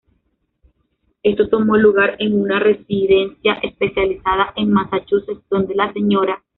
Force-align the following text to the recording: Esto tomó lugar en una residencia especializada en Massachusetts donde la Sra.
Esto 1.21 1.47
tomó 1.47 1.77
lugar 1.77 2.15
en 2.17 2.41
una 2.41 2.59
residencia 2.59 3.53
especializada 3.61 4.51
en 4.55 4.73
Massachusetts 4.73 5.45
donde 5.47 5.75
la 5.75 5.93
Sra. 5.93 6.43